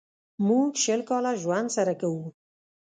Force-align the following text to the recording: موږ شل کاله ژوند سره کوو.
موږ 0.47 0.69
شل 0.83 1.01
کاله 1.09 1.31
ژوند 1.41 1.67
سره 1.77 1.93
کوو. 2.01 2.25